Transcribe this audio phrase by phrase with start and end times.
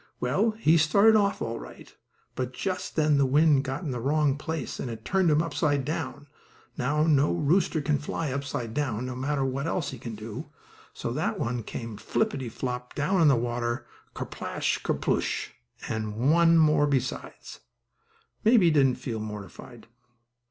[0.19, 1.95] Well, he started off all right,
[2.33, 5.85] but just then the wind got in the wrong place, and it turned him upside
[5.85, 6.25] down.
[6.75, 10.49] Now, no rooster can fly upside down, no matter what else he can do,
[10.91, 13.85] so that one came flippity flop down into the water
[14.15, 15.49] ker splash ker sposh;
[15.87, 17.59] and one more besides!
[18.43, 19.85] Maybe he didn't feel mortified!